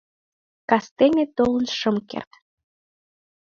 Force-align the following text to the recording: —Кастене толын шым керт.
—Кастене 0.69 1.25
толын 1.37 1.65
шым 1.77 1.95
керт. 2.09 2.31